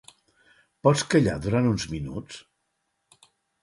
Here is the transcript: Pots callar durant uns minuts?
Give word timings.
Pots 0.87 1.05
callar 1.13 1.37
durant 1.45 1.71
uns 1.75 1.89
minuts? 1.95 2.43